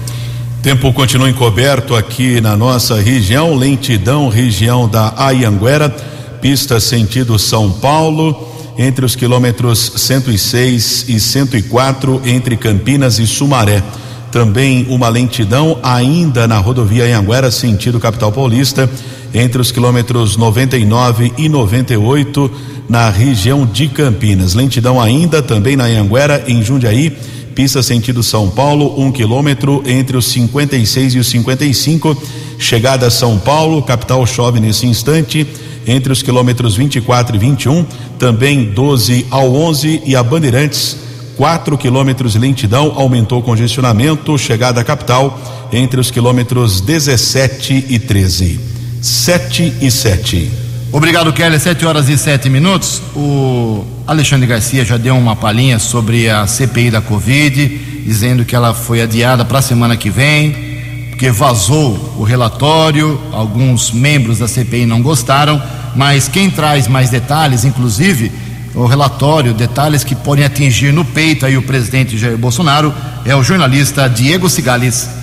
[0.62, 5.88] Tempo continua encoberto aqui na nossa região, lentidão, região da Ayanguera,
[6.40, 8.47] pista sentido São Paulo,
[8.78, 13.82] entre os quilômetros 106 e 104, entre Campinas e Sumaré.
[14.30, 18.88] Também uma lentidão ainda na rodovia Anhanguera, sentido capital paulista,
[19.34, 22.50] entre os quilômetros 99 e 98,
[22.88, 24.54] na região de Campinas.
[24.54, 27.16] Lentidão ainda também na Anhanguera, em Jundiaí
[27.58, 32.16] pista sentido São Paulo, um quilômetro entre os 56 e os 55.
[32.56, 35.44] Chegada a São Paulo, capital chove nesse instante,
[35.84, 37.84] entre os quilômetros 24 e 21.
[38.16, 40.98] Também 12 ao 11 e a Bandeirantes,
[41.36, 44.38] 4 quilômetros lentidão, aumentou o congestionamento.
[44.38, 45.36] Chegada à capital,
[45.72, 48.60] entre os quilômetros 17 e 13.
[49.02, 50.67] 7 e 7.
[50.90, 51.60] Obrigado, Kelly.
[51.60, 53.02] Sete horas e sete minutos.
[53.14, 57.68] O Alexandre Garcia já deu uma palhinha sobre a CPI da Covid,
[58.06, 63.20] dizendo que ela foi adiada para a semana que vem, porque vazou o relatório.
[63.32, 65.62] Alguns membros da CPI não gostaram,
[65.94, 68.32] mas quem traz mais detalhes, inclusive
[68.74, 72.94] o relatório, detalhes que podem atingir no peito aí o presidente Jair Bolsonaro,
[73.26, 75.17] é o jornalista Diego Cigales.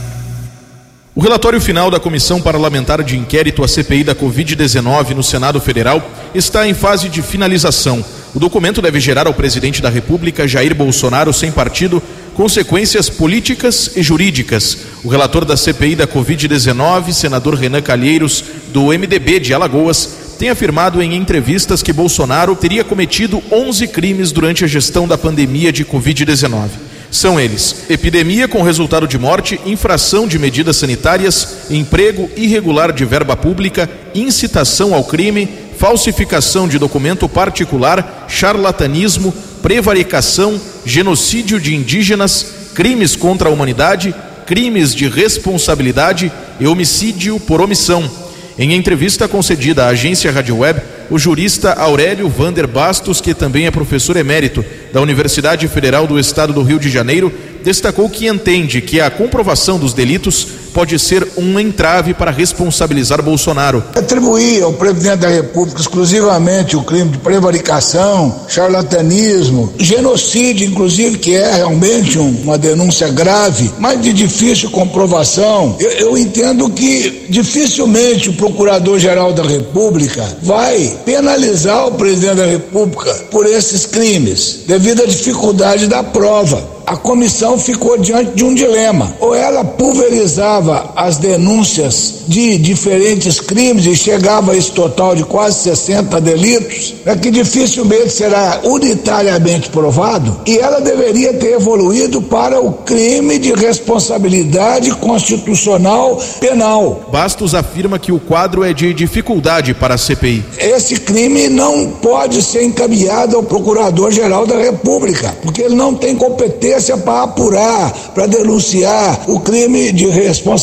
[1.17, 6.05] O relatório final da Comissão Parlamentar de Inquérito à CPI da Covid-19 no Senado Federal
[6.35, 8.03] está em fase de finalização.
[8.33, 12.03] O documento deve gerar ao presidente da República, Jair Bolsonaro, sem partido,
[12.33, 14.79] consequências políticas e jurídicas.
[15.05, 18.43] O relator da CPI da Covid-19, senador Renan Calheiros,
[18.73, 24.65] do MDB de Alagoas, tem afirmado em entrevistas que Bolsonaro teria cometido 11 crimes durante
[24.65, 26.71] a gestão da pandemia de Covid-19.
[27.15, 33.37] São eles: epidemia com resultado de morte, infração de medidas sanitárias, emprego irregular de verba
[33.37, 35.47] pública, incitação ao crime,
[35.77, 44.13] falsificação de documento particular, charlatanismo, prevaricação, genocídio de indígenas, crimes contra a humanidade,
[44.45, 48.11] crimes de responsabilidade e homicídio por omissão.
[48.57, 53.71] Em entrevista concedida à agência Rádio Web, o jurista Aurélio Vander Bastos, que também é
[53.71, 57.31] professor emérito da Universidade Federal do Estado do Rio de Janeiro,
[57.63, 63.81] destacou que entende que a comprovação dos delitos pode ser um entrave para responsabilizar Bolsonaro.
[63.95, 71.55] Atribuir ao presidente da República exclusivamente o crime de prevaricação, charlatanismo, genocídio, inclusive, que é
[71.55, 78.33] realmente um, uma denúncia grave, mas de difícil comprovação, eu, eu entendo que dificilmente o
[78.33, 85.87] Procurador-Geral da República vai penalizar o presidente da República por esses crimes, devido à dificuldade
[85.87, 89.15] da prova a comissão ficou diante de um dilema.
[89.19, 90.64] Ou ela pulverizava
[90.95, 97.15] as denúncias de diferentes crimes e chegava a esse total de quase 60 delitos, é
[97.15, 104.91] que dificilmente será unitariamente provado, e ela deveria ter evoluído para o crime de responsabilidade
[104.95, 107.05] constitucional penal.
[107.11, 110.43] Bastos afirma que o quadro é de dificuldade para a CPI.
[110.57, 116.97] Esse crime não pode ser encaminhado ao Procurador-Geral da República, porque ele não tem competência
[116.97, 120.54] para apurar, para denunciar o crime de responsabilidade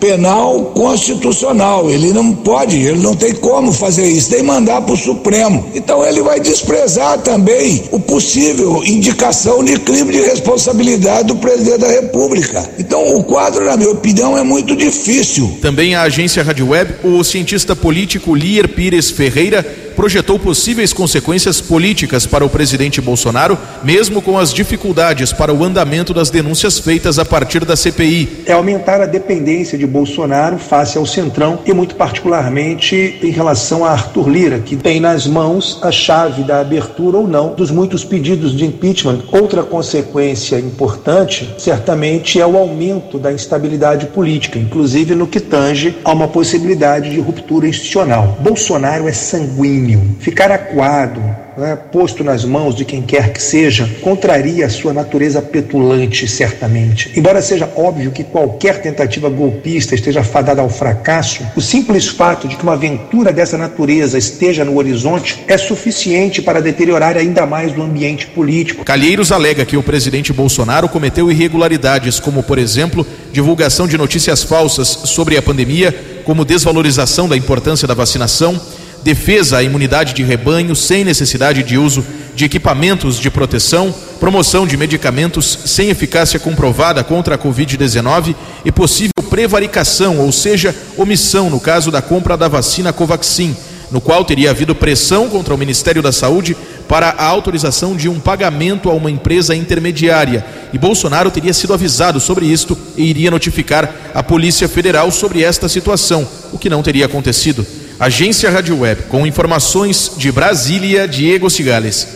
[0.00, 1.90] penal constitucional.
[1.90, 5.66] Ele não pode, ele não tem como fazer isso, tem mandar para o Supremo.
[5.74, 11.88] Então ele vai desprezar também o possível indicação de crime de responsabilidade do presidente da
[11.88, 12.68] República.
[12.78, 15.58] Então o quadro, na minha opinião, é muito difícil.
[15.60, 22.24] Também a agência Rádio Web, o cientista político Lier Pires Ferreira projetou possíveis consequências políticas
[22.24, 27.24] para o presidente Bolsonaro, mesmo com as dificuldades para o andamento das denúncias feitas a
[27.24, 28.44] partir da CPI.
[28.46, 33.90] É aumentar a dependência de Bolsonaro face ao Centrão e, muito particularmente, em relação a
[33.90, 38.56] Arthur Lira, que tem nas mãos a chave da abertura ou não dos muitos pedidos
[38.56, 39.24] de impeachment.
[39.32, 46.12] Outra consequência importante, certamente, é o aumento da instabilidade política, inclusive no que tange a
[46.12, 48.38] uma possibilidade de ruptura institucional.
[48.40, 49.87] Bolsonaro é sanguíneo
[50.18, 51.22] ficar acuado,
[51.56, 57.10] né, posto nas mãos de quem quer que seja, contraria a sua natureza petulante, certamente.
[57.16, 62.56] Embora seja óbvio que qualquer tentativa golpista esteja fadada ao fracasso, o simples fato de
[62.56, 67.82] que uma aventura dessa natureza esteja no horizonte é suficiente para deteriorar ainda mais o
[67.82, 68.84] ambiente político.
[68.84, 74.88] Calheiros alega que o presidente Bolsonaro cometeu irregularidades, como, por exemplo, divulgação de notícias falsas
[74.88, 78.60] sobre a pandemia, como desvalorização da importância da vacinação
[79.08, 82.04] defesa à imunidade de rebanho sem necessidade de uso
[82.34, 88.36] de equipamentos de proteção, promoção de medicamentos sem eficácia comprovada contra a Covid-19
[88.66, 93.56] e possível prevaricação, ou seja, omissão no caso da compra da vacina Covaxin,
[93.90, 96.54] no qual teria havido pressão contra o Ministério da Saúde
[96.86, 100.44] para a autorização de um pagamento a uma empresa intermediária.
[100.70, 105.66] E Bolsonaro teria sido avisado sobre isto e iria notificar a Polícia Federal sobre esta
[105.66, 107.66] situação, o que não teria acontecido.
[108.00, 112.06] Agência Rádio Web, com informações de Brasília, Diego Cigales.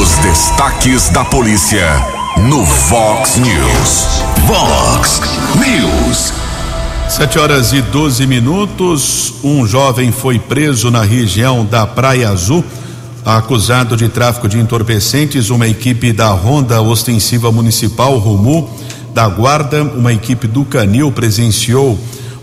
[0.00, 1.84] Os destaques da polícia
[2.48, 4.06] no Vox News.
[4.46, 5.20] Vox
[5.56, 6.32] News.
[7.08, 9.34] Sete horas e 12 minutos.
[9.42, 12.64] Um jovem foi preso na região da Praia Azul,
[13.24, 15.50] acusado de tráfico de entorpecentes.
[15.50, 18.70] Uma equipe da Ronda Ostensiva Municipal Rumu
[19.12, 21.98] da Guarda, uma equipe do Canil presenciou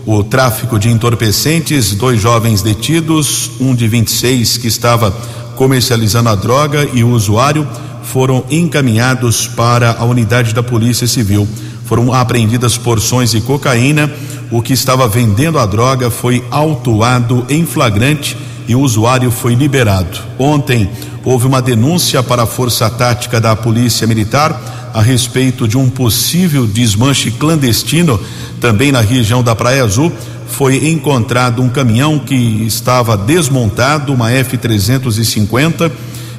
[0.06, 1.94] o tráfico de entorpecentes.
[1.94, 5.10] Dois jovens detidos, um de 26 que estava
[5.56, 7.66] comercializando a droga e o usuário
[8.02, 11.48] foram encaminhados para a unidade da Polícia Civil.
[11.84, 14.10] Foram apreendidas porções de cocaína.
[14.50, 18.36] O que estava vendendo a droga foi autuado em flagrante
[18.68, 20.18] e o usuário foi liberado.
[20.38, 20.88] Ontem
[21.24, 26.66] houve uma denúncia para a Força Tática da Polícia Militar a respeito de um possível
[26.66, 28.18] desmanche clandestino
[28.60, 30.10] também na região da Praia Azul.
[30.48, 35.92] Foi encontrado um caminhão que estava desmontado, uma F-350.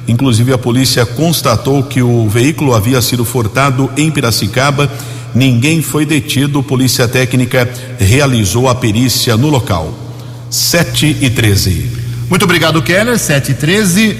[0.08, 4.90] Inclusive, a polícia constatou que o veículo havia sido furtado em Piracicaba
[5.36, 6.62] Ninguém foi detido.
[6.62, 9.92] Polícia Técnica realizou a perícia no local.
[10.48, 11.90] 7 e 13.
[12.30, 13.18] Muito obrigado, Keller.
[13.18, 14.16] 7 e 13.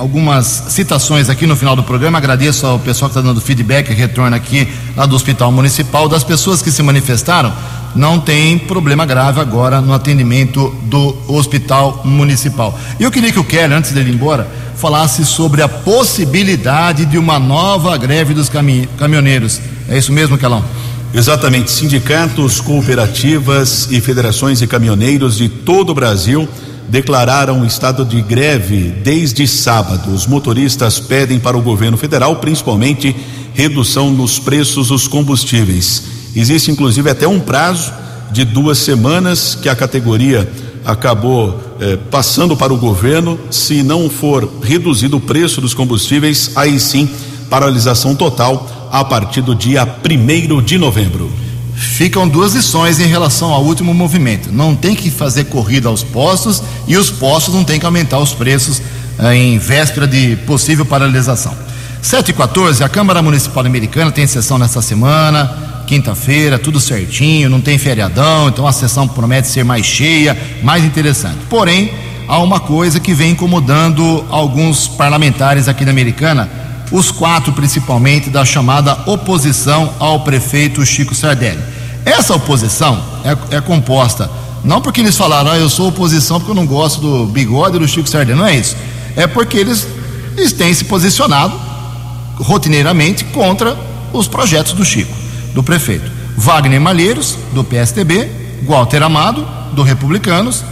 [0.00, 2.16] Algumas citações aqui no final do programa.
[2.16, 6.08] Agradeço ao pessoal que está dando feedback, retorno aqui lá do Hospital Municipal.
[6.08, 7.52] Das pessoas que se manifestaram,
[7.94, 12.80] não tem problema grave agora no atendimento do Hospital Municipal.
[12.98, 17.18] E eu queria que o Keller, antes dele ir embora, falasse sobre a possibilidade de
[17.18, 19.60] uma nova greve dos cami caminhoneiros.
[19.86, 20.64] É isso mesmo, Kelão?
[21.12, 21.70] Exatamente.
[21.70, 26.48] Sindicatos, cooperativas e federações de caminhoneiros de todo o Brasil
[26.90, 30.12] declararam estado de greve desde sábado.
[30.12, 33.14] Os motoristas pedem para o governo federal, principalmente,
[33.54, 36.02] redução nos preços dos combustíveis.
[36.34, 37.92] Existe inclusive até um prazo
[38.32, 40.50] de duas semanas que a categoria
[40.84, 43.38] acabou eh, passando para o governo.
[43.50, 47.08] Se não for reduzido o preço dos combustíveis, aí sim
[47.48, 51.30] paralisação total a partir do dia 1 de novembro.
[51.80, 54.52] Ficam duas lições em relação ao último movimento.
[54.52, 58.34] Não tem que fazer corrida aos postos e os postos não tem que aumentar os
[58.34, 58.82] preços
[59.18, 61.56] eh, em véspera de possível paralisação.
[62.02, 67.62] 7 e 14, a Câmara Municipal Americana tem sessão nesta semana, quinta-feira, tudo certinho, não
[67.62, 71.38] tem feriadão, então a sessão promete ser mais cheia, mais interessante.
[71.48, 71.94] Porém,
[72.28, 76.59] há uma coisa que vem incomodando alguns parlamentares aqui da Americana,
[76.90, 81.62] os quatro principalmente da chamada oposição ao prefeito Chico Sardelli.
[82.04, 84.30] Essa oposição é, é composta
[84.64, 87.88] não porque eles falaram, ah, eu sou oposição porque eu não gosto do bigode do
[87.88, 88.76] Chico Sardelli, não é isso.
[89.16, 89.86] É porque eles,
[90.36, 91.58] eles têm se posicionado
[92.36, 93.76] rotineiramente contra
[94.12, 95.14] os projetos do Chico,
[95.54, 96.10] do prefeito.
[96.36, 98.30] Wagner Malheiros, do PSTB,
[98.66, 100.64] Walter Amado, do Republicanos,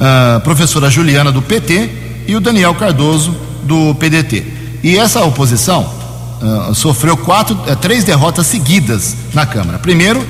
[0.00, 1.90] a professora Juliana, do PT,
[2.26, 3.34] e o Daniel Cardoso,
[3.64, 4.44] do PDT.
[4.84, 5.90] E essa oposição
[6.40, 9.80] uh, sofreu quatro, uh, três derrotas seguidas na Câmara.
[9.80, 10.24] Primeiro,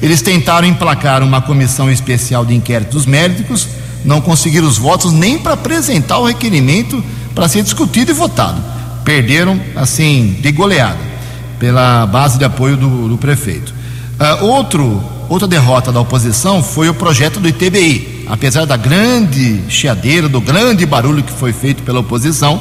[0.00, 3.68] eles tentaram emplacar uma comissão especial de inquérito dos médicos,
[4.02, 8.78] não conseguiram os votos nem para apresentar o requerimento para ser discutido e votado
[9.08, 10.98] perderam assim de goleada
[11.58, 13.72] pela base de apoio do, do prefeito.
[14.20, 18.26] Uh, outro, outra derrota da oposição foi o projeto do ITBI.
[18.28, 22.60] Apesar da grande chiadeira, do grande barulho que foi feito pela oposição,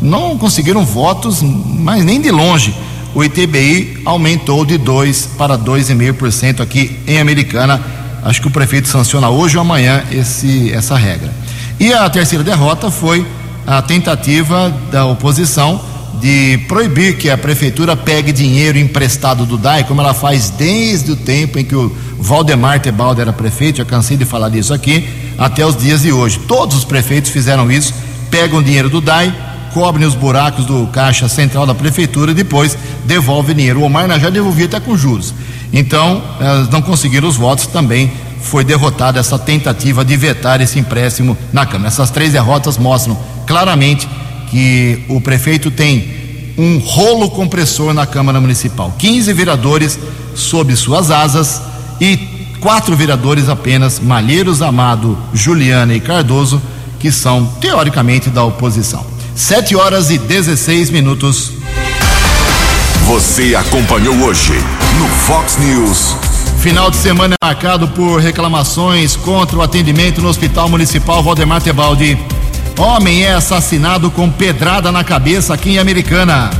[0.00, 2.74] não conseguiram votos, mas nem de longe.
[3.14, 7.80] O ITBI aumentou de 2 para 2,5% aqui em Americana.
[8.22, 11.32] Acho que o prefeito sanciona hoje ou amanhã esse, essa regra.
[11.80, 13.26] E a terceira derrota foi
[13.66, 15.80] a tentativa da oposição
[16.20, 21.16] de proibir que a prefeitura pegue dinheiro emprestado do DAI, como ela faz desde o
[21.16, 25.64] tempo em que o Valdemar Tebaldo era prefeito, já cansei de falar disso aqui, até
[25.66, 26.38] os dias de hoje.
[26.40, 27.92] Todos os prefeitos fizeram isso,
[28.30, 29.34] pegam dinheiro do DAI,
[29.76, 33.80] cobrem os buracos do caixa central da prefeitura e depois devolvem dinheiro.
[33.80, 35.34] O Omar já devolvia até com juros.
[35.70, 38.10] Então, elas não conseguiram os votos também.
[38.40, 41.88] Foi derrotada essa tentativa de vetar esse empréstimo na Câmara.
[41.88, 44.08] Essas três derrotas mostram claramente
[44.50, 48.94] que o prefeito tem um rolo compressor na Câmara Municipal.
[48.96, 49.98] 15 vereadores
[50.34, 51.60] sob suas asas
[52.00, 52.16] e
[52.62, 56.62] quatro vereadores apenas, Malheiros Amado, Juliana e Cardoso,
[56.98, 59.15] que são teoricamente da oposição.
[59.36, 61.52] 7 horas e 16 minutos.
[63.04, 64.54] Você acompanhou hoje
[64.98, 66.16] no Fox News.
[66.60, 72.18] Final de semana é marcado por reclamações contra o atendimento no Hospital Municipal Valdemar Tebaldi.
[72.78, 76.50] Homem é assassinado com pedrada na cabeça aqui em Americana.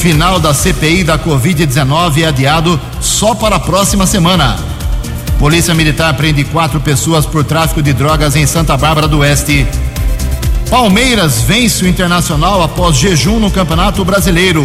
[0.00, 4.58] Final da CPI da Covid-19 é adiado só para a próxima semana.
[5.38, 9.68] Polícia Militar prende quatro pessoas por tráfico de drogas em Santa Bárbara do Oeste.
[10.72, 14.62] Palmeiras vence o Internacional após jejum no Campeonato Brasileiro.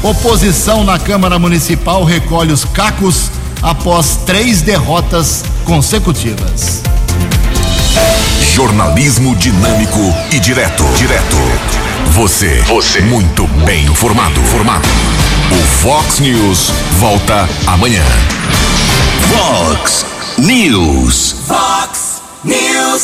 [0.00, 3.28] Oposição na Câmara Municipal recolhe os cacos
[3.60, 6.80] após três derrotas consecutivas.
[8.54, 10.84] Jornalismo dinâmico e direto.
[10.96, 11.36] Direto.
[12.12, 12.62] Você.
[12.68, 13.00] Você.
[13.00, 14.40] Muito bem informado.
[14.42, 14.88] Formado.
[15.50, 16.70] O Fox News
[17.00, 18.04] volta amanhã.
[19.28, 20.06] Fox
[20.38, 21.34] News.
[21.48, 23.02] Fox News.